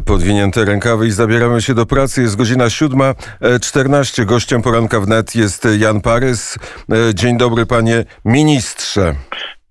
Podwinięte 0.00 0.64
rękawy 0.64 1.06
i 1.06 1.10
zabieramy 1.10 1.62
się 1.62 1.74
do 1.74 1.86
pracy. 1.86 2.22
Jest 2.22 2.36
godzina 2.36 2.64
7.14. 2.64 4.24
Gościem 4.24 4.62
poranka 4.62 5.00
wnet 5.00 5.34
jest 5.34 5.68
Jan 5.78 6.00
Parys. 6.00 6.58
E, 6.92 7.14
dzień 7.14 7.38
dobry, 7.38 7.66
panie 7.66 8.04
ministrze. 8.24 9.14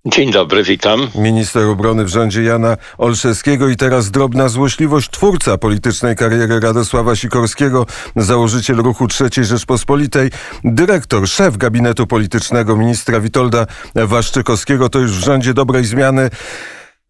Dzień 0.06 0.32
dobry, 0.32 0.62
witam. 0.62 1.08
Minister 1.14 1.62
obrony 1.62 2.04
w 2.04 2.08
rządzie 2.08 2.42
Jana 2.42 2.76
Olszewskiego 2.98 3.68
i 3.68 3.76
teraz 3.76 4.10
drobna 4.10 4.48
złośliwość 4.48 5.10
twórca 5.10 5.58
politycznej 5.58 6.16
kariery 6.16 6.60
Radosława 6.60 7.16
Sikorskiego, 7.16 7.86
założyciel 8.16 8.76
ruchu 8.76 9.06
III 9.20 9.44
Rzeczpospolitej, 9.44 10.30
dyrektor, 10.64 11.28
szef 11.28 11.56
gabinetu 11.56 12.06
politycznego 12.06 12.76
ministra 12.76 13.20
Witolda 13.20 13.66
Waszczykowskiego. 13.94 14.88
To 14.88 14.98
już 14.98 15.12
w 15.12 15.24
rządzie 15.24 15.54
dobrej 15.54 15.84
zmiany. 15.84 16.30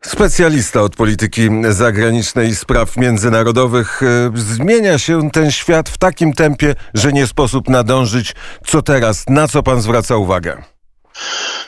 Specjalista 0.06 0.82
od 0.82 0.96
polityki 0.96 1.48
zagranicznej 1.70 2.48
i 2.48 2.56
spraw 2.56 2.96
międzynarodowych. 2.96 4.02
E, 4.02 4.30
zmienia 4.34 4.98
się 4.98 5.30
ten 5.30 5.50
świat 5.50 5.88
w 5.88 5.98
takim 5.98 6.32
tempie, 6.32 6.74
że 6.94 7.12
nie 7.12 7.26
sposób 7.26 7.68
nadążyć. 7.68 8.34
Co 8.66 8.82
teraz? 8.82 9.24
Na 9.28 9.48
co 9.48 9.62
pan 9.62 9.80
zwraca 9.82 10.16
uwagę? 10.16 10.62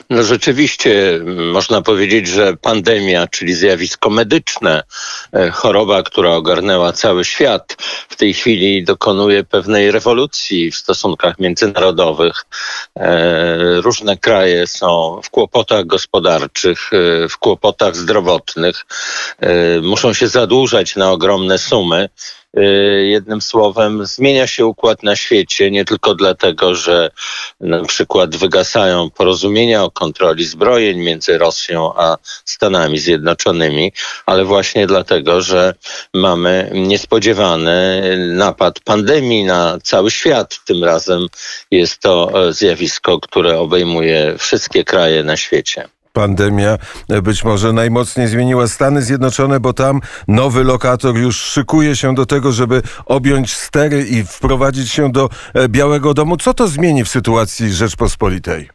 No 0.09 0.23
rzeczywiście 0.23 1.19
można 1.51 1.81
powiedzieć, 1.81 2.27
że 2.27 2.57
pandemia, 2.57 3.27
czyli 3.27 3.53
zjawisko 3.53 4.09
medyczne, 4.09 4.83
e, 5.33 5.51
choroba, 5.51 6.03
która 6.03 6.31
ogarnęła 6.31 6.93
cały 6.93 7.25
świat, 7.25 7.75
w 8.09 8.15
tej 8.15 8.33
chwili 8.33 8.83
dokonuje 8.83 9.43
pewnej 9.43 9.91
rewolucji 9.91 10.71
w 10.71 10.75
stosunkach 10.75 11.39
międzynarodowych. 11.39 12.45
E, 12.95 13.81
różne 13.81 14.17
kraje 14.17 14.67
są 14.67 15.21
w 15.23 15.29
kłopotach 15.29 15.85
gospodarczych, 15.85 16.89
e, 16.93 17.29
w 17.29 17.37
kłopotach 17.37 17.95
zdrowotnych, 17.95 18.85
muszą 19.81 20.13
się 20.13 20.27
zadłużać 20.27 20.95
na 20.95 21.11
ogromne 21.11 21.57
sumy. 21.57 22.09
Y, 22.57 23.07
jednym 23.07 23.41
słowem, 23.41 24.05
zmienia 24.05 24.47
się 24.47 24.65
układ 24.65 25.03
na 25.03 25.15
świecie, 25.15 25.71
nie 25.71 25.85
tylko 25.85 26.15
dlatego, 26.15 26.75
że 26.75 27.09
na 27.59 27.85
przykład 27.85 28.35
wygasają 28.35 29.09
porozumienia 29.09 29.83
o 29.83 29.91
kontroli 29.91 30.45
zbrojeń 30.45 30.99
między 30.99 31.37
Rosją 31.37 31.93
a 31.95 32.17
Stanami 32.45 32.99
Zjednoczonymi, 32.99 33.91
ale 34.25 34.45
właśnie 34.45 34.87
dlatego, 34.87 35.41
że 35.41 35.73
mamy 36.13 36.71
niespodziewany 36.73 38.01
napad 38.33 38.79
pandemii 38.79 39.43
na 39.43 39.77
cały 39.83 40.11
świat. 40.11 40.59
Tym 40.65 40.83
razem 40.83 41.27
jest 41.71 41.99
to 41.99 42.31
zjawisko, 42.53 43.19
które 43.19 43.59
obejmuje 43.59 44.35
wszystkie 44.37 44.83
kraje 44.83 45.23
na 45.23 45.37
świecie 45.37 45.94
pandemia 46.15 46.77
być 47.23 47.43
może 47.43 47.73
najmocniej 47.73 48.27
zmieniła 48.27 48.67
Stany 48.67 49.01
Zjednoczone, 49.01 49.59
bo 49.59 49.73
tam 49.73 50.01
nowy 50.27 50.63
lokator 50.63 51.17
już 51.17 51.37
szykuje 51.37 51.95
się 51.95 52.15
do 52.15 52.25
tego, 52.25 52.51
żeby 52.51 52.81
objąć 53.05 53.53
stery 53.53 54.05
i 54.05 54.23
wprowadzić 54.23 54.91
się 54.91 55.11
do 55.11 55.29
e, 55.53 55.69
Białego 55.69 56.13
Domu. 56.13 56.37
Co 56.37 56.53
to 56.53 56.67
zmieni 56.67 57.03
w 57.03 57.09
sytuacji 57.09 57.73
Rzeczpospolitej? 57.73 58.74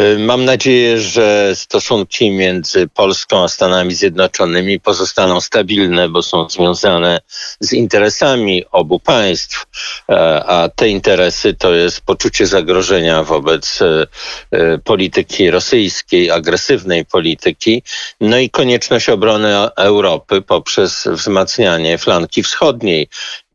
Y, 0.00 0.18
mam 0.18 0.44
nadzieję, 0.44 1.00
że 1.00 1.50
stosunki 1.54 2.30
między 2.30 2.88
Polską 2.88 3.42
a 3.44 3.48
Stanami 3.48 3.94
Zjednoczonymi 3.94 4.80
pozostaną 4.80 5.40
stabilne, 5.40 6.08
bo 6.08 6.22
są 6.22 6.48
związane 6.48 7.20
z 7.60 7.72
interesami 7.72 8.64
obu 8.72 9.00
państw, 9.00 9.66
e, 10.08 10.44
a 10.44 10.68
te 10.68 10.88
interesy 10.88 11.54
to 11.54 11.74
jest 11.74 12.00
poczucie 12.00 12.46
zagrożenia 12.46 13.22
wobec 13.22 13.82
e, 13.82 14.06
e, 14.50 14.78
polityki 14.78 15.50
rosyjskiej, 15.50 16.30
agresywnej 16.30 17.04
polityki, 17.04 17.82
no 18.20 18.38
i 18.38 18.50
konieczność 18.50 19.08
obrony 19.08 19.56
Europy 19.76 20.42
poprzez 20.42 21.08
wzmacnianie 21.12 21.98
flanki 21.98 22.42
wschodniej 22.42 23.08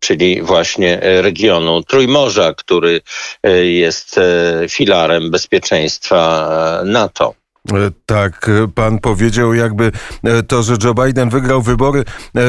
czyli 0.03 0.41
właśnie 0.41 1.01
e, 1.01 1.21
regionu 1.21 1.83
Trójmorza, 1.83 2.53
który 2.53 3.01
e, 3.43 3.65
jest 3.65 4.17
e, 4.17 4.21
filarem 4.69 5.31
bezpieczeństwa 5.31 6.49
NATO. 6.85 7.42
E, 7.71 7.91
tak, 8.05 8.49
e, 8.49 8.67
pan 8.67 8.99
powiedział, 8.99 9.53
jakby 9.53 9.91
e, 10.23 10.43
to, 10.43 10.63
że 10.63 10.75
Joe 10.83 10.93
Biden 10.93 11.29
wygrał 11.29 11.61
wybory 11.61 12.03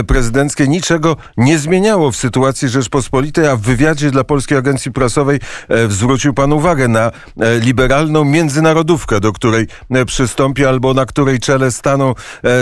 prezydenckie, 0.07 0.69
niczego 0.69 1.17
nie 1.37 1.59
zmieniało 1.59 2.13
w 2.13 2.17
sytuacji 2.17 2.69
Rzeczpospolitej, 2.69 3.47
a 3.47 3.57
w 3.57 3.61
wywiadzie 3.61 4.11
dla 4.11 4.25
Polskiej 4.25 4.59
Agencji 4.59 4.93
Prasowej 4.93 5.41
zwrócił 5.89 6.35
pan 6.35 6.53
uwagę 6.53 6.89
na 6.89 7.11
liberalną 7.61 8.25
międzynarodówkę, 8.25 9.21
do 9.21 9.33
której 9.33 9.67
przystąpi 10.07 10.65
albo 10.65 10.95
na 10.95 11.07
której 11.07 11.41
czele 11.41 11.71
staną 11.71 12.15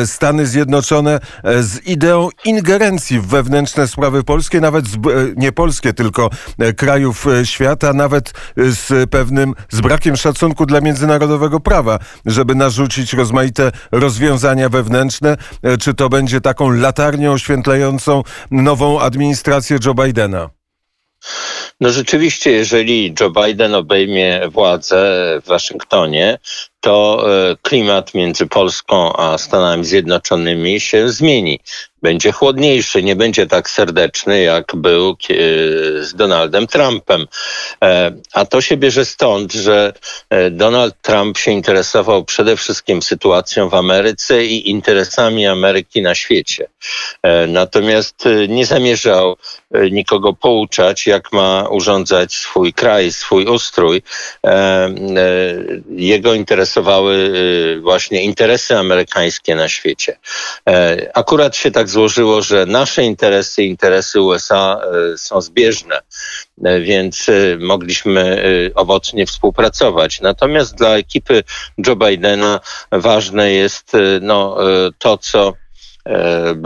Stany 0.05 0.47
Zjednoczone 0.47 1.21
z 1.45 1.87
ideą 1.87 2.29
ingerencji 2.45 3.21
w 3.21 3.27
wewnętrzne 3.27 3.89
sprawy 3.89 4.25
polskie, 4.25 4.61
nawet 4.61 4.87
z, 4.87 4.97
nie 5.37 5.53
polskie, 5.53 5.93
tylko 5.93 6.31
krajów 6.77 7.27
świata, 7.45 7.93
nawet 7.93 8.33
z 8.57 9.11
pewnym, 9.11 9.55
z 9.71 9.81
brakiem 9.81 10.17
szacunku 10.17 10.67
dla 10.67 10.81
międzynarodowego 10.81 11.61
prawa, 11.61 11.99
że 12.27 12.42
żeby 12.43 12.55
narzucić 12.55 13.13
rozmaite 13.13 13.73
rozwiązania 13.93 14.69
wewnętrzne? 14.69 15.37
E, 15.63 15.77
czy 15.79 15.95
to 15.95 16.09
będzie 16.09 16.41
taką 16.41 16.71
latarnią 16.71 17.33
oświetlającą 17.33 18.23
nową 18.51 19.01
administrację 19.01 19.79
Joe 19.85 19.95
Bidena? 19.95 20.51
No 21.81 21.91
rzeczywiście, 21.91 22.51
jeżeli 22.51 23.15
Joe 23.21 23.31
Biden 23.31 23.75
obejmie 23.75 24.41
władzę 24.49 24.97
w 25.45 25.49
Waszyngtonie, 25.49 26.39
to 26.81 27.25
e, 27.51 27.57
klimat 27.63 28.15
między 28.15 28.47
Polską 28.47 29.17
a 29.17 29.39
Stanami 29.39 29.85
Zjednoczonymi 29.85 30.81
się 30.81 31.09
zmieni 31.09 31.61
będzie 32.03 32.33
chłodniejszy, 32.33 33.03
nie 33.03 33.17
będzie 33.17 33.47
tak 33.47 33.71
serdeczny, 33.71 34.43
jak 34.43 34.73
był 34.77 35.11
e, 35.11 35.35
z 36.05 36.15
Donaldem 36.15 36.67
Trumpem. 36.67 37.27
E, 37.85 38.13
a 38.33 38.45
to 38.47 38.61
się 38.61 38.77
bierze 38.77 39.05
stąd, 39.05 39.53
że 39.53 39.93
e, 40.31 40.51
Donald 40.51 40.95
Trump 41.03 41.39
się 41.39 41.51
interesował 41.51 42.25
przede 42.25 42.57
wszystkim 42.57 43.03
sytuacją 43.03 43.69
w 43.69 43.75
Ameryce 43.75 44.45
i 44.45 44.71
interesami 44.71 45.47
Ameryki 45.47 46.03
na 46.03 46.15
świecie. 46.15 46.69
Natomiast 47.49 48.25
nie 48.49 48.67
zamierzał 48.67 49.37
nikogo 49.91 50.33
pouczać, 50.33 51.07
jak 51.07 51.33
ma 51.33 51.69
urządzać 51.71 52.35
swój 52.35 52.73
kraj, 52.73 53.13
swój 53.13 53.47
ustrój. 53.47 54.03
Jego 55.91 56.35
interesowały 56.35 57.33
właśnie 57.83 58.23
interesy 58.23 58.77
amerykańskie 58.77 59.55
na 59.55 59.69
świecie. 59.69 60.17
Akurat 61.15 61.57
się 61.57 61.71
tak 61.71 61.89
złożyło, 61.89 62.43
że 62.43 62.67
nasze 62.67 63.05
interesy 63.05 63.63
i 63.63 63.69
interesy 63.69 64.21
USA 64.21 64.81
e, 65.13 65.19
są 65.19 65.41
zbieżne, 65.41 66.01
e, 66.65 66.81
więc 66.81 67.29
e, 67.29 67.57
mogliśmy 67.61 68.43
owocnie 68.75 69.27
współpracować. 69.27 70.21
Natomiast 70.21 70.75
dla 70.75 70.97
ekipy 70.97 71.43
Joe 71.87 71.97
Bidena 71.97 72.61
ważne 72.93 73.53
jest 73.53 73.93
no, 74.21 74.57
to, 74.99 75.19
co 75.19 75.55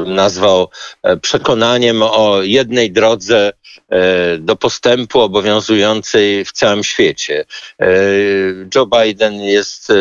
nazwał 0.06 0.68
przekonaniem 1.22 2.02
o 2.02 2.42
jednej 2.42 2.92
drodze 2.92 3.52
do 4.38 4.56
postępu 4.56 5.20
obowiązującej 5.20 6.44
w 6.44 6.52
całym 6.52 6.84
świecie. 6.84 7.44
Joe 8.74 8.86
Biden 8.86 9.34
jest 9.34 9.92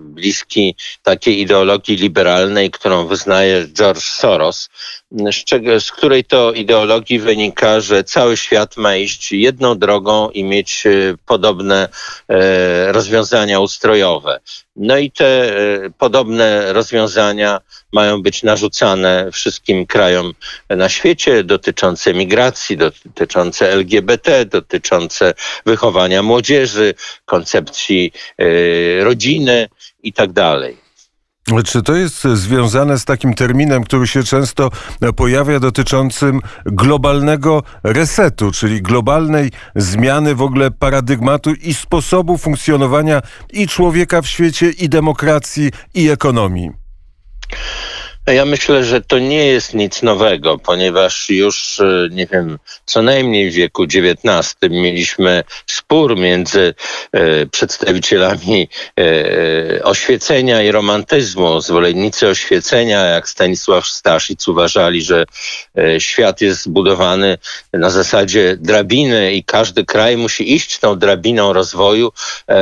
bliski 0.00 0.76
takiej 1.02 1.40
ideologii 1.40 1.96
liberalnej, 1.96 2.70
którą 2.70 3.06
wyznaje 3.06 3.68
George 3.68 4.02
Soros, 4.02 4.68
z, 5.10 5.44
czego, 5.44 5.80
z 5.80 5.92
której 5.92 6.24
to 6.24 6.52
ideologii 6.52 7.18
wynika, 7.18 7.80
że 7.80 8.04
cały 8.04 8.36
świat 8.36 8.76
ma 8.76 8.96
iść 8.96 9.32
jedną 9.32 9.78
drogą 9.78 10.30
i 10.30 10.44
mieć 10.44 10.86
e, 10.86 10.90
podobne 11.26 11.88
e, 12.28 12.92
rozwiązania 12.92 13.60
ustrojowe. 13.60 14.40
No 14.76 14.98
i 14.98 15.10
te 15.10 15.56
e, 15.56 15.90
podobne 15.98 16.72
rozwiązania 16.72 17.60
mają 17.92 18.22
być 18.22 18.42
narzucane 18.42 19.30
wszystkim 19.32 19.86
krajom 19.86 20.32
na 20.68 20.88
świecie 20.88 21.44
dotyczące 21.44 22.14
migracji, 22.14 22.76
dotyczące 22.76 23.72
LGBT, 23.72 24.46
dotyczące 24.46 25.34
wychowania 25.66 26.22
młodzieży, 26.22 26.94
koncepcji 27.24 28.12
rodziny 29.00 29.68
i 30.02 30.12
tak. 30.12 30.30
Czy 31.64 31.82
to 31.82 31.94
jest 31.94 32.22
związane 32.22 32.98
z 32.98 33.04
takim 33.04 33.34
terminem, 33.34 33.84
który 33.84 34.06
się 34.06 34.22
często 34.22 34.70
pojawia 35.16 35.60
dotyczącym 35.60 36.40
globalnego 36.64 37.62
resetu, 37.82 38.50
czyli 38.50 38.82
globalnej 38.82 39.50
zmiany 39.76 40.34
w 40.34 40.42
ogóle 40.42 40.70
paradygmatu 40.70 41.52
i 41.52 41.74
sposobu 41.74 42.38
funkcjonowania 42.38 43.22
i 43.52 43.68
człowieka 43.68 44.22
w 44.22 44.26
świecie, 44.26 44.70
i 44.70 44.88
demokracji, 44.88 45.70
i 45.94 46.08
ekonomii? 46.08 46.70
Ja 48.32 48.44
myślę, 48.44 48.84
że 48.84 49.00
to 49.00 49.18
nie 49.18 49.46
jest 49.46 49.74
nic 49.74 50.02
nowego, 50.02 50.58
ponieważ 50.58 51.30
już, 51.30 51.80
e, 51.80 52.08
nie 52.10 52.26
wiem, 52.26 52.58
co 52.84 53.02
najmniej 53.02 53.50
w 53.50 53.54
wieku 53.54 53.82
XIX 53.82 54.56
mieliśmy 54.70 55.44
spór 55.66 56.16
między 56.16 56.74
e, 57.12 57.46
przedstawicielami 57.46 58.68
e, 59.00 59.84
oświecenia 59.84 60.62
i 60.62 60.70
romantyzmu. 60.70 61.60
Zwolennicy 61.60 62.28
oświecenia, 62.28 63.04
jak 63.04 63.28
Stanisław 63.28 63.86
Staszic, 63.86 64.48
uważali, 64.48 65.02
że 65.02 65.24
e, 65.78 66.00
świat 66.00 66.40
jest 66.40 66.62
zbudowany 66.62 67.38
na 67.72 67.90
zasadzie 67.90 68.56
drabiny 68.60 69.32
i 69.32 69.44
każdy 69.44 69.84
kraj 69.84 70.16
musi 70.16 70.54
iść 70.54 70.78
tą 70.78 70.98
drabiną 70.98 71.52
rozwoju 71.52 72.12
e, 72.48 72.52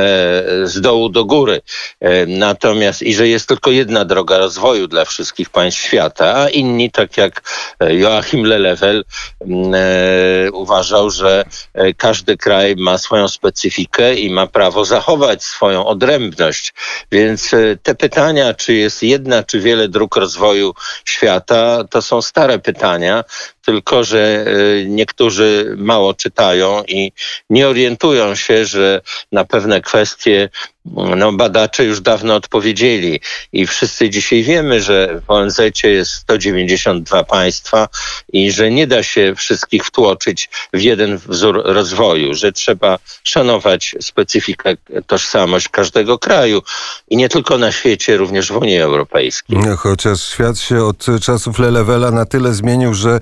z 0.63 0.81
dołu 0.81 1.09
do 1.09 1.25
góry. 1.25 1.61
E, 1.99 2.25
natomiast 2.25 3.01
i 3.01 3.13
że 3.13 3.27
jest 3.27 3.47
tylko 3.47 3.71
jedna 3.71 4.05
droga 4.05 4.37
rozwoju 4.37 4.87
dla 4.87 5.05
wszystkich 5.05 5.49
państw 5.59 5.81
świata, 5.81 6.35
a 6.35 6.49
inni, 6.49 6.91
tak 6.91 7.17
jak 7.17 7.41
e, 7.79 7.95
Joachim 7.95 8.43
Lelewel, 8.43 9.03
e, 9.03 10.51
uważał, 10.51 11.09
że 11.09 11.45
e, 11.73 11.93
każdy 11.93 12.37
kraj 12.37 12.75
ma 12.75 12.97
swoją 12.97 13.27
specyfikę 13.27 14.15
i 14.15 14.29
ma 14.29 14.47
prawo 14.47 14.85
zachować 14.85 15.43
swoją 15.43 15.85
odrębność. 15.85 16.73
Więc 17.11 17.51
te 17.83 17.95
pytania, 17.95 18.53
czy 18.53 18.73
jest 18.73 19.03
jedna, 19.03 19.43
czy 19.43 19.59
wiele 19.59 19.87
dróg 19.87 20.15
rozwoju 20.15 20.73
świata, 21.05 21.83
to 21.89 22.01
są 22.01 22.21
stare 22.21 22.59
pytania, 22.59 23.23
tylko 23.69 24.03
że 24.03 24.45
e, 24.47 24.85
niektórzy 24.85 25.75
mało 25.77 26.13
czytają 26.13 26.83
i 26.87 27.11
nie 27.49 27.67
orientują 27.67 28.35
się, 28.35 28.65
że 28.65 29.01
na 29.31 29.45
pewne 29.45 29.81
kwestie 29.81 30.49
no, 30.95 31.33
badacze 31.33 31.85
już 31.85 32.01
dawno 32.01 32.35
odpowiedzieli 32.35 33.19
i 33.53 33.67
wszyscy 33.67 34.09
dzisiaj 34.09 34.43
wiemy, 34.43 34.81
że 34.81 35.21
w 35.27 35.31
ONZ 35.31 35.59
jest 35.83 36.11
192 36.11 37.23
państwa 37.23 37.87
i 38.33 38.51
że 38.51 38.71
nie 38.71 38.87
da 38.87 39.03
się 39.03 39.33
wszystkich 39.35 39.85
wtłoczyć 39.85 40.49
w 40.73 40.81
jeden 40.81 41.17
wzór 41.17 41.61
rozwoju, 41.65 42.33
że 42.33 42.51
trzeba 42.51 42.99
szanować 43.23 43.95
specyfikę, 44.01 44.75
tożsamość 45.07 45.69
każdego 45.69 46.19
kraju 46.19 46.61
i 47.09 47.17
nie 47.17 47.29
tylko 47.29 47.57
na 47.57 47.71
świecie, 47.71 48.17
również 48.17 48.51
w 48.51 48.57
Unii 48.57 48.79
Europejskiej. 48.79 49.57
Chociaż 49.77 50.29
świat 50.29 50.59
się 50.59 50.83
od 50.83 51.05
czasów 51.21 51.59
Lelewela 51.59 52.11
na 52.11 52.25
tyle 52.25 52.53
zmienił, 52.53 52.93
że 52.93 53.19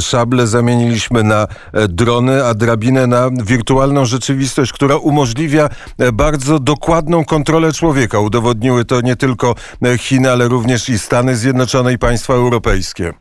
szable 0.00 0.46
zamieniliśmy 0.46 1.24
na 1.24 1.46
e, 1.72 1.88
drony, 1.88 2.44
a 2.44 2.54
drabinę 2.54 3.06
na 3.06 3.30
wirtualną 3.44 4.04
rzeczywistość, 4.04 4.72
która 4.72 4.96
umożliwia 4.96 5.68
e, 5.98 6.12
bardzo 6.12 6.58
dokładną 6.58 7.24
kontrolę 7.24 7.72
człowieka. 7.72 8.18
Udowodniły 8.18 8.84
to 8.84 9.00
nie 9.00 9.16
tylko 9.16 9.54
e, 9.84 9.98
Chiny, 9.98 10.30
ale 10.30 10.48
również 10.48 10.88
i 10.88 10.98
Stany 10.98 11.36
Zjednoczone 11.36 11.92
i 11.92 11.98
państwa 11.98 12.34
europejskie. 12.34 13.12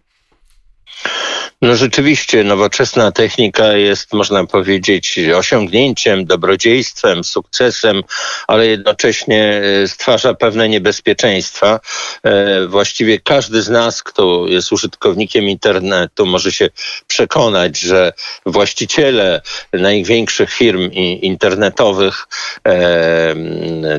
No 1.61 1.75
rzeczywiście, 1.75 2.43
nowoczesna 2.43 3.11
technika 3.11 3.73
jest, 3.73 4.13
można 4.13 4.45
powiedzieć, 4.45 5.19
osiągnięciem, 5.35 6.25
dobrodziejstwem, 6.25 7.23
sukcesem, 7.23 8.03
ale 8.47 8.67
jednocześnie 8.67 9.61
e, 9.83 9.87
stwarza 9.87 10.33
pewne 10.33 10.69
niebezpieczeństwa. 10.69 11.79
E, 12.23 12.67
Właściwie 12.67 13.19
każdy 13.19 13.61
z 13.61 13.69
nas, 13.69 14.03
kto 14.03 14.47
jest 14.47 14.71
użytkownikiem 14.71 15.49
internetu, 15.49 16.25
może 16.25 16.51
się 16.51 16.69
przekonać, 17.07 17.79
że 17.79 18.13
właściciele 18.45 19.41
największych 19.73 20.53
firm 20.53 20.91
internetowych, 21.21 22.27
e, 22.67 23.35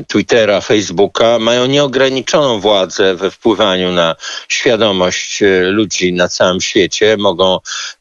Twittera, 0.07 0.61
Facebooka, 0.61 1.39
mają 1.39 1.65
nieograniczoną 1.65 2.59
władzę 2.59 3.15
we 3.15 3.31
wpływaniu 3.31 3.91
na 3.91 4.15
świadomość 4.47 5.39
ludzi 5.69 6.13
na 6.13 6.27
całym 6.27 6.61
świecie. 6.61 7.17
Mogą 7.17 7.40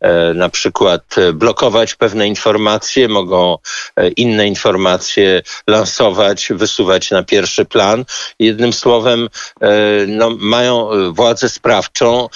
e, 0.00 0.34
na 0.34 0.48
przykład 0.48 1.18
e, 1.18 1.32
blokować 1.32 1.94
pewne 1.94 2.28
informacje, 2.28 3.08
mogą 3.08 3.58
e, 3.96 4.08
inne 4.08 4.46
informacje 4.46 5.42
lansować, 5.66 6.48
wysuwać 6.50 7.10
na 7.10 7.22
pierwszy 7.22 7.64
plan. 7.64 8.04
Jednym 8.38 8.72
słowem, 8.72 9.28
no, 10.06 10.30
mają 10.38 10.90
władzę 11.12 11.48
sprawczą, 11.48 12.28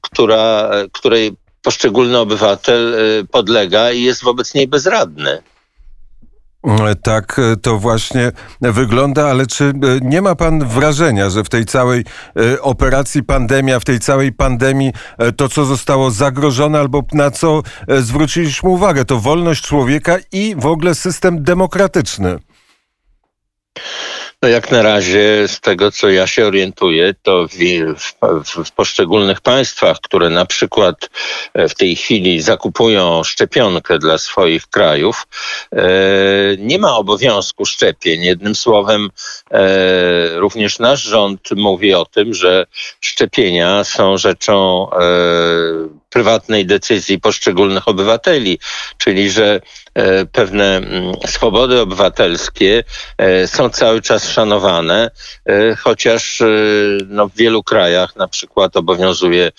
która, 0.00 0.70
której 0.92 1.32
poszczególny 1.62 2.18
obywatel 2.18 2.94
podlega 3.30 3.90
i 3.90 4.02
jest 4.02 4.22
wobec 4.22 4.54
niej 4.54 4.68
bezradny. 4.68 5.42
E, 6.64 6.94
Tak 6.94 7.38
e, 7.38 7.56
to 7.56 7.78
właśnie 7.78 8.32
wygląda, 8.60 9.30
ale 9.30 9.46
czy 9.46 9.64
e, 9.64 9.72
nie 10.02 10.22
ma 10.22 10.34
pan 10.34 10.68
wrażenia, 10.68 11.30
że 11.30 11.44
w 11.44 11.48
tej 11.48 11.64
całej 11.64 12.04
operacji 12.60 13.22
pandemia, 13.22 13.80
w 13.80 13.84
tej 13.84 14.00
całej 14.00 14.32
pandemii 14.32 14.92
to, 15.36 15.48
co 15.48 15.64
zostało 15.64 16.10
zagrożone 16.10 16.78
albo 16.78 17.02
na 17.12 17.30
co 17.30 17.62
zwróciliśmy 17.88 18.68
uwagę, 18.68 19.04
to 19.04 19.20
wolność 19.20 19.64
człowieka 19.64 20.16
i 20.32 20.54
w 20.58 20.66
ogóle 20.66 20.94
system 20.94 21.42
demokratyczny? 21.42 22.38
No 24.42 24.48
jak 24.48 24.70
na 24.70 24.82
razie, 24.82 25.48
z 25.48 25.60
tego 25.60 25.90
co 25.90 26.10
ja 26.10 26.26
się 26.26 26.46
orientuję, 26.46 27.14
to 27.22 27.46
w, 27.48 27.54
w, 28.44 28.64
w 28.64 28.72
poszczególnych 28.72 29.40
państwach, 29.40 30.00
które 30.00 30.30
na 30.30 30.46
przykład 30.46 31.10
e, 31.54 31.68
w 31.68 31.74
tej 31.74 31.96
chwili 31.96 32.40
zakupują 32.40 33.24
szczepionkę 33.24 33.98
dla 33.98 34.18
swoich 34.18 34.66
krajów, 34.66 35.26
e, 35.72 35.86
nie 36.58 36.78
ma 36.78 36.96
obowiązku 36.96 37.66
szczepień. 37.66 38.22
Jednym 38.22 38.54
słowem, 38.54 39.10
e, 39.50 40.38
również 40.38 40.78
nasz 40.78 41.02
rząd 41.02 41.50
mówi 41.56 41.94
o 41.94 42.04
tym, 42.04 42.34
że 42.34 42.66
szczepienia 43.00 43.84
są 43.84 44.18
rzeczą 44.18 44.86
e, 44.92 45.99
prywatnej 46.10 46.66
decyzji 46.66 47.20
poszczególnych 47.20 47.88
obywateli, 47.88 48.58
czyli 48.98 49.30
że 49.30 49.60
e, 49.94 50.26
pewne 50.26 50.76
mm, 50.76 51.14
swobody 51.26 51.80
obywatelskie 51.80 52.84
e, 53.18 53.46
są 53.46 53.70
cały 53.70 54.02
czas 54.02 54.28
szanowane, 54.28 55.10
e, 55.46 55.76
chociaż 55.76 56.42
no, 57.06 57.28
w 57.28 57.36
wielu 57.36 57.62
krajach 57.62 58.16
na 58.16 58.28
przykład 58.28 58.76
obowiązuje, 58.76 59.52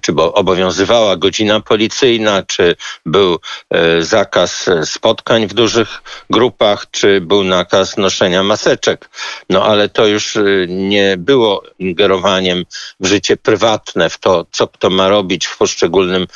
czy 0.00 0.12
bo 0.12 0.34
obowiązywała 0.34 1.16
godzina 1.16 1.60
policyjna, 1.60 2.42
czy 2.42 2.76
był 3.06 3.38
e, 3.70 4.02
zakaz 4.02 4.68
e, 4.68 4.86
spotkań 4.86 5.46
w 5.46 5.54
dużych 5.54 6.02
grupach, 6.30 6.86
czy 6.90 7.20
był 7.20 7.44
nakaz 7.44 7.96
noszenia 7.96 8.42
maseczek. 8.42 9.08
No 9.50 9.64
ale 9.64 9.88
to 9.88 10.06
już 10.06 10.36
e, 10.36 10.42
nie 10.68 11.14
było 11.18 11.62
ingerowaniem 11.78 12.64
w 13.00 13.06
życie 13.06 13.36
prywatne, 13.36 14.10
w 14.10 14.18
to, 14.18 14.46
co 14.50 14.68
kto 14.68 14.90
ma 14.90 15.08
robić 15.08 15.46
w 15.46 15.58
poszczególnym 15.58 16.26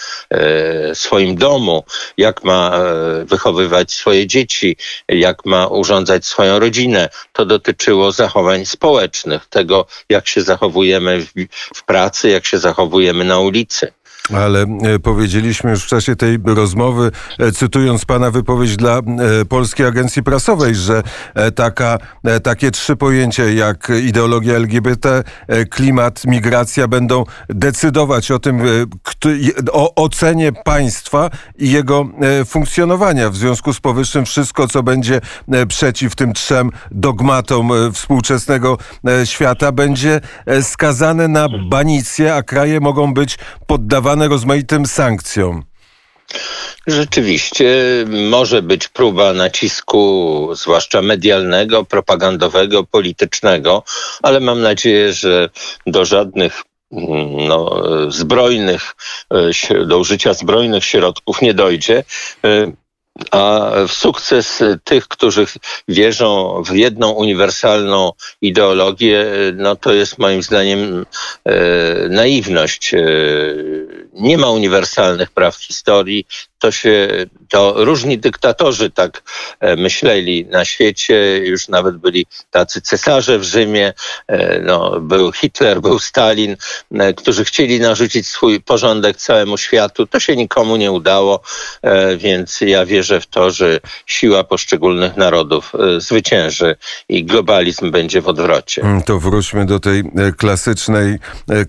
swoim 0.95 1.37
domu, 1.37 1.85
jak 2.17 2.45
ma 2.45 2.81
wychowywać 3.25 3.93
swoje 3.93 4.27
dzieci, 4.27 4.77
jak 5.09 5.47
ma 5.47 5.67
urządzać 5.67 6.27
swoją 6.27 6.59
rodzinę. 6.59 7.09
To 7.33 7.47
dotyczyło 7.47 8.13
zachowań 8.13 8.67
społecznych, 8.67 9.47
tego, 9.47 9.87
jak 10.09 10.29
się 10.29 10.43
zachowujemy 10.43 11.27
w 11.75 11.85
pracy, 11.85 12.29
jak 12.29 12.47
się 12.47 12.59
zachowujemy 12.59 13.25
na 13.25 13.39
ulicy. 13.39 13.46
улице. 13.47 13.96
Ale 14.35 14.63
e, 14.63 14.99
powiedzieliśmy 14.99 15.71
już 15.71 15.85
w 15.85 15.87
czasie 15.87 16.17
tej 16.17 16.39
rozmowy, 16.45 17.11
e, 17.39 17.53
cytując 17.53 18.05
pana 18.05 18.31
wypowiedź 18.31 18.77
dla 18.77 18.99
e, 18.99 19.03
Polskiej 19.45 19.87
Agencji 19.87 20.23
Prasowej, 20.23 20.75
że 20.75 21.03
taka, 21.55 21.99
takie 22.43 22.71
trzy 22.71 22.97
pojęcia 22.97 23.45
jak 23.45 23.93
ideologia 24.03 24.55
LGBT, 24.55 25.25
klimat, 25.71 26.25
migracja 26.27 26.89
będą 26.89 27.25
decydować 27.49 28.31
o 28.31 28.39
tym, 28.39 28.61
o 29.73 29.95
ocenie 29.95 30.53
państwa 30.53 31.31
i 31.59 31.71
jego 31.71 32.09
funkcjonowania. 32.47 33.31
W 33.31 33.37
związku 33.37 33.73
z 33.73 33.81
powyższym 33.81 34.25
wszystko, 34.25 34.69
co 34.69 34.83
będzie 34.83 35.21
przeciw 35.69 36.15
tym 36.15 36.33
trzem 36.33 36.71
dogmatom 36.91 37.71
współczesnego 37.93 38.79
świata, 39.25 39.73
będzie 39.73 40.21
skazane 40.63 41.29
na 41.29 41.49
banicję, 41.71 42.35
a 42.35 42.43
kraje 42.43 42.81
mogą 42.81 43.15
być 43.15 43.39
poddawane 43.67 44.06
rozmaitym 44.15 44.87
sankcjom. 44.87 45.65
Rzeczywiście 46.87 47.75
może 48.31 48.63
być 48.63 48.89
próba 48.89 49.33
nacisku, 49.33 50.49
zwłaszcza 50.55 51.03
medialnego, 51.03 51.85
propagandowego, 51.85 52.85
politycznego, 52.85 53.83
ale 54.23 54.41
mam 54.41 54.63
nadzieję, 54.63 55.13
że 55.13 55.51
do 55.87 56.05
żadnych 56.05 56.63
mm, 56.93 57.49
no, 57.49 57.83
e, 58.07 58.13
zbrojnych, 58.13 58.95
e, 59.71 59.85
do 59.85 59.99
użycia 59.99 60.35
zbrojnych 60.35 60.85
środków 60.85 61.43
nie 61.43 61.55
dojdzie. 61.55 62.05
A 63.31 63.71
w 63.89 63.93
sukces 63.93 64.63
tych, 64.85 65.09
którzy 65.09 65.47
wierzą 65.89 66.63
w 66.67 66.77
jedną 66.77 67.11
uniwersalną 67.11 68.13
ideologię, 68.43 69.27
no 69.55 69.77
to 69.77 69.93
jest 69.93 70.19
moim 70.19 70.43
zdaniem 70.43 71.07
e, 71.45 72.09
naiwność. 72.09 72.95
E, 72.95 73.01
Nie 74.13 74.39
ma 74.39 74.51
uniwersalnych 74.51 75.31
praw 75.31 75.57
historii, 75.57 76.27
to 76.59 76.73
się, 76.73 77.09
to 77.49 77.75
różni 77.77 78.19
dyktatorzy 78.19 78.91
tak 78.91 79.23
e, 79.61 79.77
myśleli 79.77 80.47
na 80.47 80.65
świecie, 80.65 81.39
już 81.45 81.69
nawet 81.69 81.97
byli 81.97 82.27
tacy 82.51 82.81
cesarze 82.81 83.39
w 83.39 83.43
Rzymie, 83.45 83.93
e, 84.29 84.61
no, 84.61 85.01
był 85.01 85.33
Hitler, 85.33 85.81
był 85.81 85.99
Stalin, 85.99 86.57
e, 86.93 87.15
którzy 87.15 87.45
chcieli 87.45 87.81
narzucić 87.81 88.27
swój 88.27 88.61
porządek 88.61 89.17
całemu 89.17 89.59
światu. 89.59 90.07
To 90.07 90.21
się 90.21 90.37
nikomu 90.37 90.77
nie 90.77 90.93
udało, 90.93 91.41
więc 92.17 92.61
ja 92.61 92.87
wierzę 92.87 93.21
w 93.21 93.27
to, 93.27 93.51
że 93.51 93.81
siła 94.07 94.45
poszczególnych 94.45 95.17
narodów 95.17 95.73
zwycięży 95.99 96.77
i 97.09 97.25
globalizm 97.25 97.91
będzie 97.91 98.21
w 98.21 98.29
odwrocie. 98.29 98.83
Mm, 98.83 99.03
to 99.03 99.19
wróćmy 99.19 99.67
do 99.67 99.81
tej 99.81 100.03
klasycznej, 100.37 101.19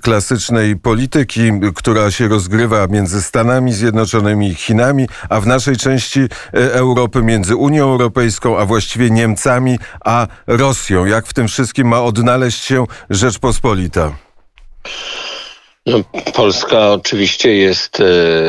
klasycznej 0.01 0.75
polityki, 0.75 1.51
która 1.75 2.11
się 2.11 2.27
rozgrywa 2.27 2.87
między 2.87 3.21
Stanami 3.21 3.73
Zjednoczonymi 3.73 4.47
i 4.47 4.55
Chinami, 4.55 4.76
a 5.29 5.39
w 5.39 5.47
naszej 5.47 5.77
części 5.77 6.19
Europy 6.53 7.23
między 7.23 7.55
Unią 7.55 7.83
Europejską, 7.83 8.57
a 8.59 8.65
właściwie 8.65 9.09
Niemcami, 9.09 9.79
a 10.05 10.27
Rosją. 10.47 11.05
Jak 11.05 11.27
w 11.27 11.33
tym 11.33 11.47
wszystkim 11.47 11.87
ma 11.87 12.01
odnaleźć 12.01 12.63
się 12.63 12.85
Rzeczpospolita? 13.09 14.11
Polska 16.33 16.91
oczywiście 16.91 17.55
jest 17.55 17.99
e, 17.99 18.03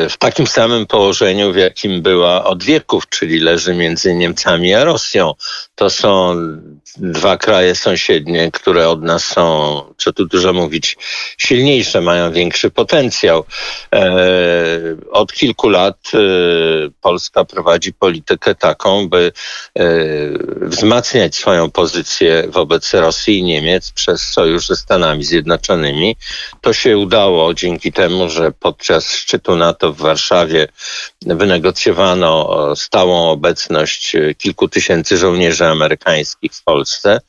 w 0.09 0.17
takim 0.19 0.47
samym 0.47 0.85
położeniu, 0.85 1.53
w 1.53 1.55
jakim 1.55 2.01
była 2.01 2.43
od 2.43 2.63
wieków, 2.63 3.09
czyli 3.09 3.39
leży 3.39 3.73
między 3.73 4.15
Niemcami 4.15 4.73
a 4.73 4.83
Rosją. 4.83 5.33
To 5.75 5.89
są 5.89 6.35
dwa 6.97 7.37
kraje 7.37 7.75
sąsiednie, 7.75 8.51
które 8.51 8.89
od 8.89 9.03
nas 9.03 9.25
są, 9.25 9.81
co 9.97 10.13
tu 10.13 10.25
dużo 10.25 10.53
mówić, 10.53 10.97
silniejsze, 11.37 12.01
mają 12.01 12.31
większy 12.31 12.69
potencjał. 12.69 13.45
E, 13.95 14.19
od 15.11 15.33
kilku 15.33 15.69
lat 15.69 15.97
e, 16.13 16.19
Polska 17.01 17.45
prowadzi 17.45 17.93
politykę 17.93 18.55
taką, 18.55 19.09
by 19.09 19.31
wzmacniać 20.61 21.35
swoją 21.35 21.71
pozycję 21.71 22.43
wobec 22.47 22.93
Rosji 22.93 23.37
i 23.37 23.43
Niemiec 23.43 23.91
przez 23.91 24.21
sojusz 24.21 24.67
ze 24.67 24.75
Stanami 24.75 25.23
Zjednoczonymi. 25.23 26.15
To 26.61 26.73
się 26.73 26.97
udało 26.97 27.28
dzięki 27.53 27.91
temu, 27.91 28.29
że 28.29 28.51
podczas 28.51 29.11
szczytu 29.11 29.55
NATO 29.55 29.93
w 29.93 29.97
Warszawie 29.97 30.67
wynegocjowano 31.21 32.57
stałą 32.75 33.29
obecność 33.29 34.15
kilku 34.37 34.67
tysięcy 34.67 35.17
żołnierzy 35.17 35.65
amerykańskich 35.65 36.53
w 36.53 36.63
Polsce. 36.63 37.21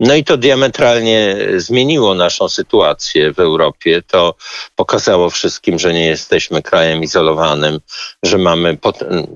No 0.00 0.14
i 0.14 0.24
to 0.24 0.36
diametralnie 0.36 1.36
zmieniło 1.56 2.14
naszą 2.14 2.48
sytuację 2.48 3.32
w 3.32 3.38
Europie. 3.38 4.02
To 4.06 4.34
pokazało 4.76 5.30
wszystkim, 5.30 5.78
że 5.78 5.92
nie 5.92 6.06
jesteśmy 6.06 6.62
krajem 6.62 7.02
izolowanym, 7.02 7.80
że 8.22 8.38
mamy 8.38 8.78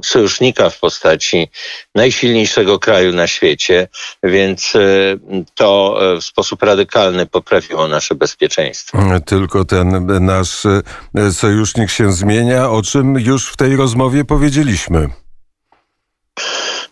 sojusznika 0.05 0.71
w 0.71 0.81
postaci 0.81 1.49
najsilniejszego 1.95 2.79
kraju 2.79 3.12
na 3.12 3.26
świecie, 3.26 3.88
więc 4.23 4.73
e, 4.76 4.79
to 5.55 5.99
e, 6.14 6.21
w 6.21 6.25
sposób 6.25 6.62
radykalny 6.62 7.26
poprawiło 7.26 7.88
nasze 7.88 8.14
bezpieczeństwo. 8.14 8.99
Tylko 9.26 9.64
ten 9.64 10.07
nasz 10.21 10.66
e, 11.14 11.33
sojusznik 11.33 11.90
się 11.90 12.12
zmienia, 12.12 12.71
o 12.71 12.83
czym 12.83 13.14
już 13.14 13.49
w 13.49 13.57
tej 13.57 13.76
rozmowie 13.76 14.25
powiedzieliśmy. 14.25 15.09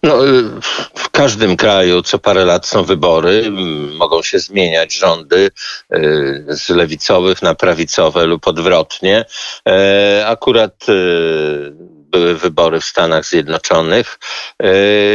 No, 0.02 0.26
y, 0.26 0.42
w 0.94 1.10
każdym 1.10 1.56
kraju 1.56 2.02
co 2.02 2.18
parę 2.18 2.44
lat 2.44 2.66
są 2.66 2.84
wybory, 2.84 3.50
mogą 3.96 4.22
się 4.22 4.38
zmieniać 4.38 4.94
rządy 4.94 5.50
y, 5.94 6.44
z 6.48 6.68
lewicowych 6.68 7.42
na 7.42 7.54
prawicowe 7.54 8.26
lub 8.26 8.48
odwrotnie. 8.48 9.24
E, 9.68 10.24
akurat 10.26 10.88
y, 10.88 11.72
były 12.10 12.36
wybory 12.36 12.80
w 12.80 12.84
Stanach 12.84 13.24
Zjednoczonych. 13.26 14.18
E, 14.62 14.68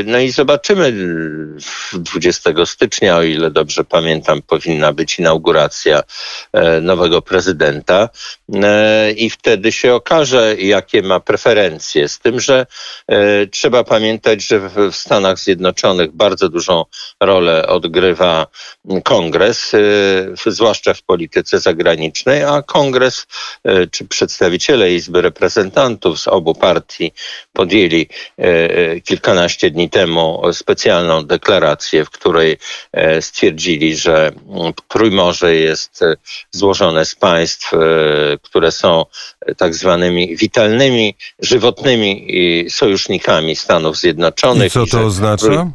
no 0.05 0.19
i 0.19 0.31
zobaczymy 0.31 0.93
20 1.93 2.65
stycznia, 2.65 3.17
o 3.17 3.23
ile 3.23 3.51
dobrze 3.51 3.83
pamiętam, 3.83 4.41
powinna 4.41 4.93
być 4.93 5.19
inauguracja 5.19 6.03
e, 6.53 6.81
nowego 6.81 7.21
prezydenta 7.21 8.09
e, 8.53 9.11
i 9.11 9.29
wtedy 9.29 9.71
się 9.71 9.93
okaże, 9.93 10.55
jakie 10.55 11.01
ma 11.01 11.19
preferencje. 11.19 12.09
Z 12.09 12.19
tym, 12.19 12.39
że 12.39 12.65
trzeba 13.51 13.83
pamiętać, 13.83 14.47
że 14.47 14.59
w 14.59 14.95
Stanach 14.95 15.39
Zjednoczonych 15.39 16.11
bardzo 16.11 16.49
dużą 16.49 16.85
rolę 17.21 17.67
odgrywa 17.67 18.47
kongres, 19.03 19.71
zwłaszcza 20.45 20.93
w 20.93 21.01
polityce 21.01 21.59
zagranicznej, 21.59 22.43
a 22.43 22.61
kongres 22.61 23.27
czy 23.91 24.07
przedstawiciele 24.07 24.93
Izby 24.93 25.21
Reprezentantów 25.21 26.19
z 26.19 26.27
obu 26.27 26.55
partii 26.55 26.84
partii 26.85 27.13
podjęli 27.53 28.07
e, 28.39 28.43
e, 28.43 29.01
kilkanaście 29.01 29.71
dni 29.71 29.89
temu 29.89 30.41
specjalną 30.53 31.25
deklarację, 31.25 32.05
w 32.05 32.09
której 32.09 32.57
e, 32.91 33.21
stwierdzili, 33.21 33.95
że 33.95 34.31
Trójmorze 34.87 35.55
jest 35.55 35.99
złożone 36.51 37.05
z 37.05 37.15
państw, 37.15 37.71
które 38.41 38.71
są 38.71 39.05
tak 39.57 39.75
zwanymi 39.75 40.37
witalnymi, 40.37 41.15
żywotnymi 41.39 42.27
sojusznikami 42.69 43.55
Stanów 43.55 43.97
Zjednoczonych. 43.97 44.67
I 44.67 44.69
co 44.69 44.85
to 44.85 45.05
oznacza? 45.05 45.71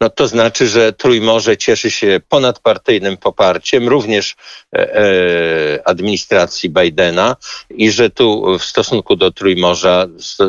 No 0.00 0.10
to 0.10 0.28
znaczy, 0.28 0.68
że 0.68 0.92
Trójmorze 0.92 1.56
cieszy 1.56 1.90
się 1.90 2.20
ponadpartyjnym 2.28 3.16
poparciem 3.16 3.88
również 3.88 4.36
e, 4.72 4.96
e, 4.96 5.88
administracji 5.88 6.70
Bidena 6.70 7.36
i 7.70 7.90
że 7.90 8.10
tu 8.10 8.58
w 8.58 8.64
stosunku 8.64 9.16
do 9.16 9.30
Trójmorza 9.30 10.06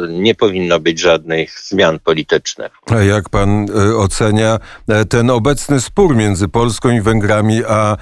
nie 0.09 0.35
powinno 0.35 0.79
być 0.79 0.99
żadnych 0.99 1.59
zmian 1.59 1.99
politycznych. 1.99 2.71
A 2.91 2.95
jak 2.95 3.29
pan 3.29 3.65
e, 3.69 3.97
ocenia 3.97 4.59
ten 5.09 5.29
obecny 5.29 5.81
spór 5.81 6.15
między 6.15 6.47
Polską 6.47 6.89
i 6.89 7.01
Węgrami 7.01 7.65
a 7.65 7.97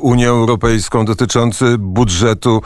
Unią 0.00 0.30
Europejską 0.30 1.04
dotyczący 1.04 1.64
budżetu, 1.78 2.62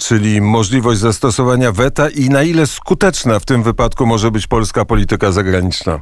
czyli 0.00 0.40
możliwość 0.40 1.00
zastosowania 1.00 1.72
weta 1.72 2.08
i 2.08 2.28
na 2.28 2.42
ile 2.42 2.66
skuteczna 2.66 3.38
w 3.38 3.46
tym 3.46 3.62
wypadku 3.62 4.06
może 4.06 4.30
być 4.30 4.46
polska 4.46 4.84
polityka 4.84 5.32
zagraniczna? 5.32 6.00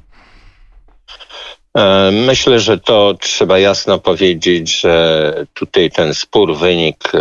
E, 1.77 2.11
myślę, 2.11 2.61
że 2.61 2.79
to 2.79 3.15
trzeba 3.21 3.59
jasno 3.59 3.99
powiedzieć, 3.99 4.81
że 4.81 5.47
tutaj 5.55 5.91
ten 5.91 6.15
spór 6.15 6.57
wynikł 6.57 7.09
e, 7.17 7.21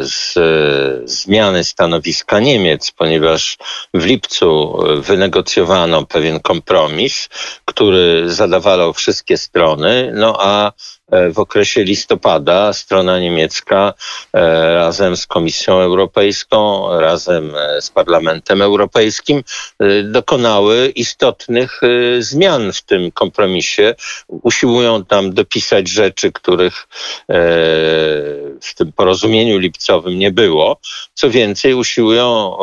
z 0.00 0.34
zmiany 1.10 1.64
stanowiska 1.64 2.40
Niemiec, 2.40 2.90
ponieważ 2.90 3.56
w 3.94 4.04
lipcu 4.04 4.78
wynegocjowano 4.96 6.06
pewien 6.06 6.40
kompromis, 6.40 7.28
który 7.64 8.30
zadawalał 8.30 8.92
wszystkie 8.92 9.36
strony, 9.36 10.12
no 10.14 10.36
a 10.38 10.72
E, 11.01 11.01
w 11.32 11.38
okresie 11.38 11.84
listopada 11.84 12.72
strona 12.72 13.20
niemiecka 13.20 13.94
e, 14.32 14.74
razem 14.74 15.16
z 15.16 15.26
Komisją 15.26 15.80
Europejską, 15.80 16.88
razem 17.00 17.54
e, 17.56 17.82
z 17.82 17.90
Parlamentem 17.90 18.62
Europejskim 18.62 19.42
dokonały 20.04 20.88
istotnych 20.88 21.80
zmian 22.18 22.72
w 22.72 22.82
tym 22.82 23.12
kompromisie. 23.12 23.94
Usiłują 24.28 25.04
tam 25.04 25.32
dopisać 25.32 25.88
rzeczy, 25.88 26.32
których 26.32 26.88
w 28.62 28.74
tym 28.76 28.92
porozumieniu 28.92 29.58
lipcowym 29.58 30.18
nie 30.18 30.30
było. 30.30 30.80
Co 31.14 31.30
więcej, 31.30 31.74
usiłują 31.74 32.56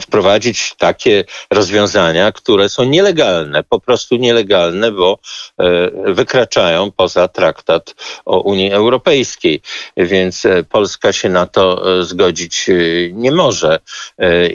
wprowadzić 0.00 0.74
takie 0.78 1.24
rozwiązania, 1.50 2.32
które 2.32 2.68
są 2.68 2.84
nielegalne, 2.84 3.62
po 3.62 3.80
prostu 3.80 4.16
nielegalne, 4.16 4.92
bo 4.92 5.18
e, 5.58 5.90
wykraczają 6.12 6.90
poza 6.90 7.28
traktat 7.28 7.94
o 8.24 8.40
Unii 8.40 8.72
Europejskiej. 8.72 9.60
Więc 9.96 10.46
e, 10.46 10.62
Polska 10.64 11.12
się 11.12 11.28
na 11.28 11.46
to 11.46 11.98
e, 12.00 12.04
zgodzić 12.04 12.70
nie 13.12 13.32
może. 13.32 13.78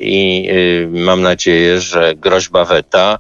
I 0.02 0.50
mam 0.90 1.22
nadzieję, 1.22 1.82
że 1.82 2.16
groźba 2.16 2.66
weta 2.66 3.20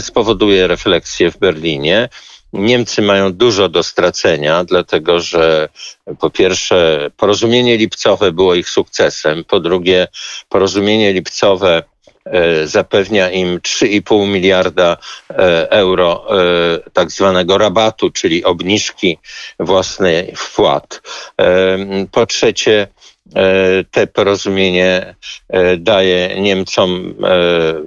spowoduje 0.00 0.66
refleksję 0.66 1.30
w 1.30 1.38
Berlinie 1.38 2.08
Niemcy 2.52 3.02
mają 3.02 3.32
dużo 3.32 3.68
do 3.68 3.82
stracenia, 3.82 4.64
dlatego 4.64 5.20
że 5.20 5.68
po 6.18 6.30
pierwsze 6.30 7.10
porozumienie 7.16 7.76
lipcowe 7.76 8.32
było 8.32 8.54
ich 8.54 8.68
sukcesem, 8.68 9.44
po 9.44 9.60
drugie 9.60 10.08
porozumienie 10.48 11.12
lipcowe 11.12 11.82
e, 12.24 12.66
zapewnia 12.66 13.30
im 13.30 13.58
3,5 13.58 14.26
miliarda 14.26 14.96
e, 15.30 15.70
euro 15.70 16.26
e, 16.30 16.90
tak 16.92 17.10
zwanego 17.10 17.58
rabatu, 17.58 18.10
czyli 18.10 18.44
obniżki 18.44 19.18
własnej 19.58 20.32
wpłat. 20.36 21.02
Po 22.12 22.26
trzecie, 22.26 22.88
te 23.90 24.06
porozumienie 24.06 25.14
e, 25.48 25.76
daje 25.76 26.40
Niemcom 26.40 27.14
e, 27.24 27.34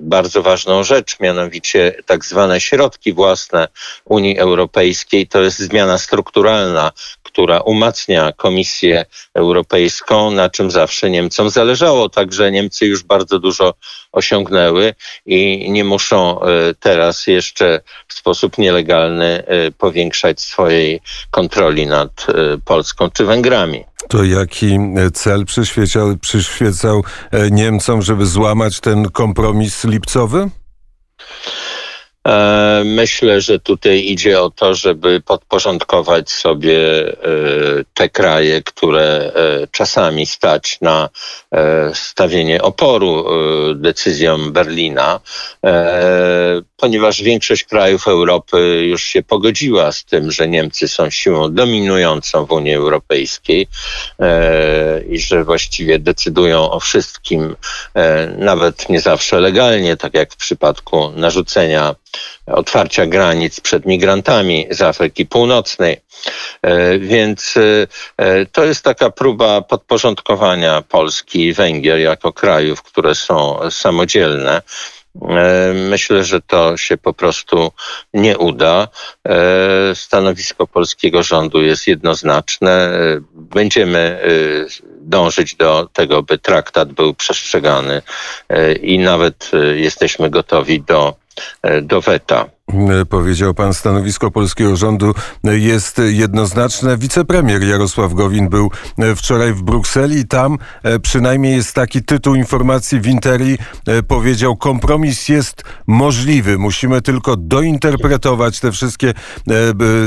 bardzo 0.02 0.42
ważną 0.42 0.84
rzecz, 0.84 1.20
mianowicie 1.20 1.96
tak 2.06 2.26
zwane 2.26 2.62
środki 2.62 3.14
własne 3.14 3.68
Unii 4.06 4.38
Europejskiej. 4.38 5.28
To 5.28 5.42
jest 5.42 5.60
zmiana 5.60 5.98
strukturalna, 5.98 6.92
która 7.24 7.60
umacnia 7.60 8.32
Komisję 8.32 9.06
Europejską, 9.34 10.32
na 10.32 10.50
czym 10.50 10.72
zawsze 10.72 11.10
Niemcom 11.10 11.50
zależało. 11.50 12.10
Także 12.10 12.52
Niemcy 12.52 12.86
już 12.86 13.04
bardzo 13.04 13.40
dużo 13.40 13.74
osiągnęły 14.12 14.94
i 15.26 15.72
nie 15.72 15.84
muszą 15.84 16.40
teraz 16.80 17.28
jeszcze 17.28 17.82
w 18.08 18.14
sposób 18.14 18.58
nielegalny 18.58 19.44
powiększać 19.78 20.42
swojej 20.42 21.02
kontroli 21.32 21.88
nad 21.88 22.26
Polską 22.66 23.10
czy 23.10 23.26
Węgrami. 23.26 23.86
To 24.10 24.24
jaki 24.24 24.80
cel 25.14 25.46
przyświecał, 25.46 26.18
przyświecał 26.18 27.04
Niemcom, 27.52 28.02
żeby 28.02 28.26
złamać 28.26 28.80
ten 28.80 29.12
kompromis 29.12 29.84
lipcowy? 29.84 30.50
E, 32.26 32.82
myślę, 32.86 33.42
że 33.42 33.60
tutaj 33.60 34.06
idzie 34.06 34.42
o 34.42 34.50
to, 34.50 34.76
żeby 34.76 35.22
podporządkować 35.22 36.30
sobie 36.30 37.08
e, 37.08 37.14
te 37.94 38.10
kraje, 38.10 38.62
które 38.62 39.04
e, 39.04 39.32
czasami 39.72 40.26
stać 40.26 40.78
na 40.82 41.10
stawienie 41.94 42.62
oporu 42.62 43.26
decyzjom 43.76 44.54
Berlina, 44.54 45.20
ponieważ 46.78 47.22
większość 47.22 47.64
krajów 47.64 48.08
Europy 48.08 48.86
już 48.90 49.04
się 49.04 49.24
pogodziła 49.24 49.92
z 49.92 50.06
tym, 50.06 50.32
że 50.32 50.48
Niemcy 50.48 50.88
są 50.88 51.10
siłą 51.10 51.54
dominującą 51.54 52.46
w 52.46 52.52
Unii 52.52 52.74
Europejskiej 52.74 53.68
i 55.10 55.20
że 55.20 55.44
właściwie 55.44 56.00
decydują 56.00 56.72
o 56.72 56.80
wszystkim, 56.80 57.56
nawet 58.38 58.90
nie 58.90 59.02
zawsze 59.02 59.40
legalnie, 59.40 59.98
tak 59.98 60.14
jak 60.14 60.34
w 60.34 60.38
przypadku 60.38 61.12
narzucenia 61.16 61.96
otwarcia 62.46 63.06
granic 63.06 63.60
przed 63.60 63.86
migrantami 63.86 64.68
z 64.70 64.82
Afryki 64.82 65.26
Północnej. 65.26 66.02
E, 66.62 67.00
więc 67.00 67.56
e, 68.18 68.46
to 68.46 68.64
jest 68.64 68.84
taka 68.84 69.10
próba 69.10 69.62
podporządkowania 69.62 70.82
Polski 70.82 71.46
i 71.46 71.54
Węgier 71.54 72.00
jako 72.00 72.34
krajów, 72.34 72.84
które 72.84 73.16
są 73.16 73.60
samodzielne. 73.72 74.62
E, 75.22 75.74
myślę, 75.74 76.24
że 76.24 76.42
to 76.42 76.78
się 76.78 76.98
po 76.98 77.14
prostu 77.14 77.72
nie 78.14 78.38
uda. 78.38 78.88
Stanowisko 79.94 80.68
polskiego 80.68 81.24
rządu 81.24 81.62
jest 81.62 81.88
jednoznaczne. 81.88 82.92
Będziemy 83.34 84.20
dążyć 85.02 85.56
do 85.56 85.90
tego, 85.94 86.24
by 86.24 86.38
traktat 86.38 86.94
był 86.94 87.14
przestrzegany 87.14 88.02
i 88.82 89.00
nawet 89.00 89.52
jesteśmy 89.76 90.30
gotowi 90.30 90.82
do 90.82 91.16
E, 91.62 91.82
do 91.82 92.02
weta. 92.02 92.46
E, 92.74 93.06
powiedział 93.06 93.54
pan, 93.54 93.74
stanowisko 93.74 94.32
polskiego 94.32 94.76
rządu 94.76 95.14
jest 95.44 96.02
jednoznaczne. 96.06 96.98
Wicepremier 96.98 97.64
Jarosław 97.64 98.14
Gowin 98.14 98.50
był 98.50 98.72
e, 98.98 99.16
wczoraj 99.16 99.54
w 99.54 99.64
Brukseli 99.64 100.20
i 100.20 100.28
tam 100.28 100.58
przynajmniej 101.02 101.56
jest 101.56 101.74
taki 101.74 102.04
tytuł 102.04 102.36
informacji 102.36 103.00
w 103.00 103.08
Interi. 103.08 103.58
Powiedział, 104.08 104.56
kompromis 104.56 105.30
jest 105.30 105.64
możliwy. 105.88 106.58
Musimy 106.58 107.02
tylko 107.02 107.36
dointerpretować 107.36 108.60
te 108.60 108.72
wszystkie 108.72 109.14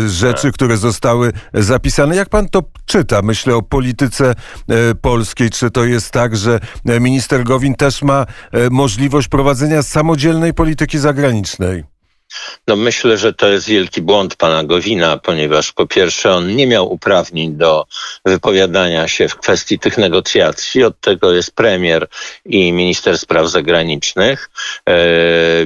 rzeczy, 0.07 0.53
które 0.53 0.77
zostały 0.77 1.33
zapisane. 1.55 2.17
Jak 2.17 2.29
pan 2.29 2.49
to 2.49 2.62
czyta? 2.87 3.23
Myślę 3.23 3.57
o 3.57 3.62
polityce 3.62 4.35
polskiej. 5.00 5.50
Czy 5.50 5.71
to 5.71 5.85
jest 5.85 6.11
tak, 6.11 6.37
że 6.37 6.61
minister 6.85 7.45
Gowin 7.45 7.75
też 7.75 8.03
ma 8.03 8.27
możliwość 8.71 9.29
prowadzenia 9.29 9.83
samodzielnej 9.83 10.55
polityki 10.55 10.99
zagranicznej? 10.99 11.98
No 12.68 12.76
myślę, 12.76 13.18
że 13.18 13.32
to 13.32 13.48
jest 13.48 13.66
wielki 13.68 14.02
błąd 14.02 14.37
pana 14.37 14.64
Gowina, 14.64 15.16
ponieważ 15.16 15.72
po 15.72 15.87
pierwsze 15.87 16.34
on 16.34 16.56
nie 16.56 16.66
miał 16.66 16.92
uprawnień 16.92 17.56
do 17.56 17.87
wypowiadania 18.25 19.08
się 19.08 19.28
w 19.28 19.37
kwestii 19.37 19.78
tych 19.78 19.98
negocjacji. 19.98 20.84
Od 20.84 21.00
tego 21.00 21.32
jest 21.32 21.54
premier 21.54 22.08
i 22.44 22.72
minister 22.72 23.18
spraw 23.18 23.48
zagranicznych, 23.48 24.50
e, 24.88 24.96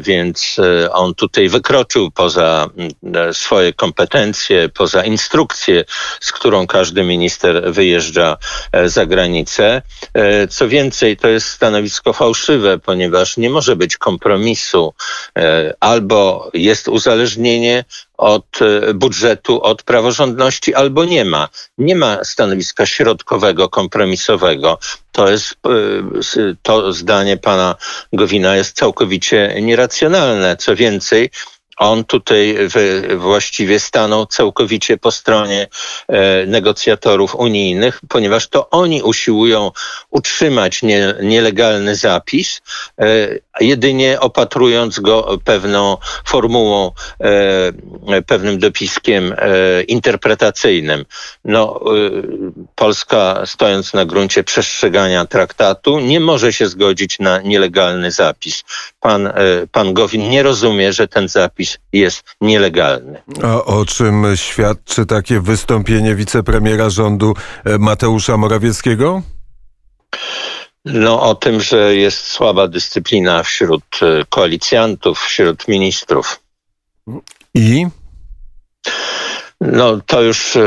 więc 0.01 0.57
e, 0.59 0.93
on 0.93 1.15
tutaj 1.15 1.49
wykroczył 1.49 2.11
poza 2.11 2.69
e, 3.15 3.35
swoje 3.35 3.73
kompetencje, 3.73 4.69
poza 4.69 5.05
instrukcję, 5.05 5.85
z 6.21 6.33
którą 6.33 6.67
każdy 6.67 7.03
minister 7.03 7.73
wyjeżdża 7.73 8.37
za 8.85 9.07
granicę. 9.07 9.83
Co 10.51 10.69
więcej, 10.69 11.17
to 11.17 11.29
jest 11.29 11.49
stanowisko 11.49 12.13
fałszywe, 12.13 12.79
ponieważ 12.79 13.37
nie 13.37 13.51
może 13.51 13.77
być 13.77 13.97
kompromisu 13.97 14.95
albo 15.81 16.51
jest 16.55 16.89
uzależnienie 16.93 17.85
od 18.17 18.63
e, 18.63 18.95
budżetu, 18.95 19.63
od 19.63 19.83
praworządności, 19.83 20.75
albo 20.75 21.05
nie 21.05 21.25
ma. 21.25 21.49
Nie 21.79 21.97
ma 21.97 22.25
stanowiska 22.25 22.87
środkowego, 22.87 23.69
kompromisowego. 23.69 24.79
To 25.13 25.31
jest, 25.31 25.55
e, 25.67 26.57
to 26.63 26.93
zdanie 26.93 27.37
pana 27.37 27.75
Gowina 28.13 28.57
jest 28.57 28.77
całkowicie 28.77 29.55
nieracjonalne. 29.63 30.57
Co 30.57 30.77
więcej, 30.77 31.31
on 31.77 32.05
tutaj 32.05 32.57
właściwie 33.17 33.81
stanął 33.81 34.27
całkowicie 34.27 34.97
po 34.97 35.11
stronie 35.11 35.69
e, 36.09 36.47
negocjatorów 36.47 37.35
unijnych, 37.35 38.01
ponieważ 38.09 38.49
to 38.49 38.71
oni 38.71 39.03
usiłują 39.03 39.71
utrzymać 40.11 40.83
nie, 40.83 41.15
nielegalny 41.23 41.97
zapis, 41.97 42.63
e, 42.99 43.29
jedynie 43.61 44.21
opatrując 44.21 45.01
go 45.01 45.39
pewną 45.45 45.97
formułą, 46.25 46.91
e, 47.21 48.23
pewnym 48.23 48.59
dopiskiem 48.59 49.35
interpretacyjnym. 49.89 51.05
No, 51.45 51.81
Polska, 52.75 53.43
stojąc 53.47 53.95
na 53.95 54.05
gruncie 54.05 54.45
przestrzegania 54.45 55.27
traktatu, 55.27 56.01
nie 56.01 56.21
może 56.21 56.53
się 56.53 56.67
zgodzić 56.67 57.19
na 57.19 57.41
nielegalny 57.41 58.11
zapis. 58.11 58.65
Pan, 59.01 59.33
pan 59.73 59.95
Gowin 59.95 60.31
nie 60.31 60.43
rozumie, 60.43 60.93
że 60.93 61.09
ten 61.09 61.29
zapis 61.29 61.62
jest 61.93 62.25
nielegalny. 62.41 63.23
A 63.43 63.65
o 63.65 63.85
czym 63.85 64.25
świadczy 64.35 65.07
takie 65.07 65.41
wystąpienie 65.41 66.15
wicepremiera 66.15 66.91
rządu 66.91 67.35
e, 67.65 67.79
Mateusza 67.79 68.37
Morawieckiego? 68.37 69.23
No 70.85 71.23
o 71.23 71.35
tym, 71.35 71.61
że 71.61 71.97
jest 71.97 72.27
słaba 72.27 72.69
dyscyplina 72.69 73.43
wśród 73.43 73.85
e, 74.03 74.25
koalicjantów, 74.29 75.21
wśród 75.21 75.69
ministrów. 75.69 76.41
I? 77.55 77.87
No 79.67 80.01
to 80.07 80.23
już 80.23 80.57
e, 80.57 80.61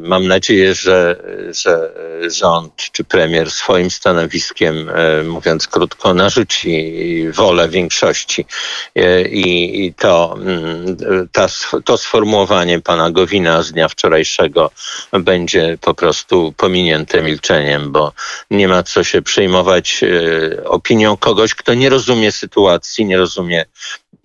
mam 0.00 0.26
nadzieję, 0.26 0.74
że, 0.74 1.16
że 1.50 1.92
rząd 2.30 2.74
czy 2.92 3.04
premier 3.04 3.50
swoim 3.50 3.90
stanowiskiem, 3.90 4.88
e, 4.88 5.22
mówiąc 5.22 5.68
krótko, 5.68 6.14
narzuci 6.14 6.94
wolę 7.32 7.68
większości. 7.68 8.46
E, 8.96 9.22
I, 9.22 9.84
i 9.86 9.94
to, 9.94 10.36
mm, 10.40 10.96
ta, 11.32 11.46
to 11.84 11.96
sformułowanie 11.98 12.80
pana 12.80 13.10
Gowina 13.10 13.62
z 13.62 13.72
dnia 13.72 13.88
wczorajszego 13.88 14.70
będzie 15.12 15.78
po 15.80 15.94
prostu 15.94 16.54
pominięte 16.56 17.22
milczeniem, 17.22 17.92
bo 17.92 18.12
nie 18.50 18.68
ma 18.68 18.82
co 18.82 19.04
się 19.04 19.22
przejmować 19.22 20.00
opinią 20.64 21.16
kogoś, 21.16 21.54
kto 21.54 21.74
nie 21.74 21.90
rozumie 21.90 22.32
sytuacji, 22.32 23.04
nie 23.04 23.16
rozumie 23.16 23.64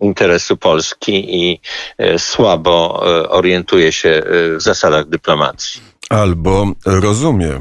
interesu 0.04 0.56
Polski 0.56 1.42
i 1.42 1.60
e, 1.98 2.18
słabo 2.18 3.02
e, 3.06 3.28
orientuje 3.28 3.92
się 3.92 4.08
e, 4.08 4.22
w 4.56 4.62
zasadach 4.62 5.08
dyplomacji. 5.08 5.80
Albo 6.10 6.66
rozumie. 6.86 7.60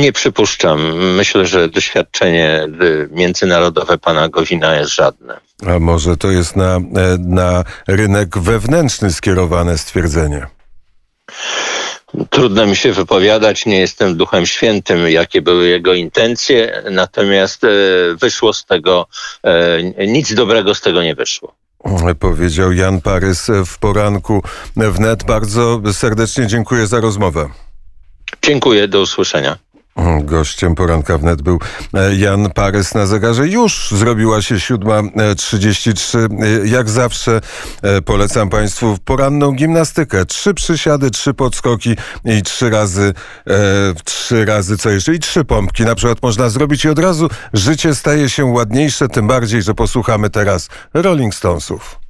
Nie 0.00 0.12
przypuszczam. 0.12 0.98
Myślę, 1.16 1.46
że 1.46 1.68
doświadczenie 1.68 2.68
międzynarodowe 3.10 3.98
pana 3.98 4.28
Gowina 4.28 4.74
jest 4.74 4.94
żadne. 4.94 5.40
A 5.66 5.78
może 5.78 6.16
to 6.16 6.30
jest 6.30 6.56
na, 6.56 6.78
na 7.18 7.64
rynek 7.86 8.38
wewnętrzny 8.38 9.12
skierowane 9.12 9.78
stwierdzenie? 9.78 10.46
Trudno 12.30 12.66
mi 12.66 12.76
się 12.76 12.92
wypowiadać, 12.92 13.66
nie 13.66 13.80
jestem 13.80 14.16
duchem 14.16 14.46
świętym, 14.46 15.08
jakie 15.08 15.42
były 15.42 15.68
jego 15.68 15.94
intencje, 15.94 16.82
natomiast 16.90 17.64
e, 17.64 17.68
wyszło 18.20 18.52
z 18.52 18.64
tego, 18.64 19.06
e, 19.42 20.06
nic 20.06 20.34
dobrego 20.34 20.74
z 20.74 20.80
tego 20.80 21.02
nie 21.02 21.14
wyszło. 21.14 21.54
Powiedział 22.20 22.72
Jan 22.72 23.00
Parys 23.00 23.50
w 23.66 23.78
poranku 23.78 24.42
wnet. 24.76 25.24
Bardzo 25.24 25.80
serdecznie 25.92 26.46
dziękuję 26.46 26.86
za 26.86 27.00
rozmowę. 27.00 27.48
Dziękuję, 28.42 28.88
do 28.88 29.00
usłyszenia. 29.00 29.58
Gościem 30.22 30.74
poranka 30.74 31.18
wnet 31.18 31.42
był 31.42 31.58
e, 31.94 32.14
Jan 32.14 32.50
Parys 32.50 32.94
na 32.94 33.06
zegarze. 33.06 33.48
Już 33.48 33.90
zrobiła 33.90 34.42
się 34.42 34.54
7.33. 34.54 36.18
E, 36.64 36.66
jak 36.68 36.90
zawsze 36.90 37.40
e, 37.82 38.02
polecam 38.02 38.50
Państwu 38.50 38.98
poranną 39.04 39.52
gimnastykę. 39.52 40.26
Trzy 40.26 40.54
przysiady, 40.54 41.10
trzy 41.10 41.34
podskoki 41.34 41.96
i 42.24 42.42
trzy 42.42 42.70
razy, 42.70 43.14
e, 43.46 43.54
trzy 44.04 44.44
razy 44.44 44.78
co 44.78 44.90
jeszcze? 44.90 45.14
I 45.14 45.18
trzy 45.18 45.44
pompki. 45.44 45.84
Na 45.84 45.94
przykład 45.94 46.22
można 46.22 46.48
zrobić 46.48 46.84
i 46.84 46.88
od 46.88 46.98
razu 46.98 47.28
życie 47.52 47.94
staje 47.94 48.28
się 48.28 48.44
ładniejsze, 48.44 49.08
tym 49.08 49.26
bardziej, 49.26 49.62
że 49.62 49.74
posłuchamy 49.74 50.30
teraz 50.30 50.68
Rolling 50.94 51.34
Stonesów. 51.34 52.03